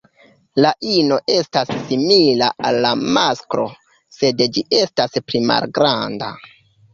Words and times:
La 0.65 0.69
ino 0.93 1.17
estas 1.33 1.73
simila 1.89 2.47
al 2.69 2.77
la 2.85 2.93
masklo, 3.19 3.67
sed 4.17 4.43
ĝi 4.57 4.65
estas 4.79 5.15
pli 5.29 5.45
malgranda. 5.53 6.33